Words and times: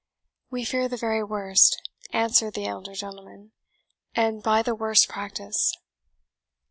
"We 0.49 0.65
fear 0.65 0.87
the 0.87 0.97
very 0.97 1.23
worst," 1.23 1.79
answered 2.09 2.55
the 2.55 2.65
elder 2.65 2.95
gentleman, 2.95 3.51
"and 4.15 4.41
by 4.41 4.63
the 4.63 4.73
worst 4.73 5.07
practice." 5.07 5.73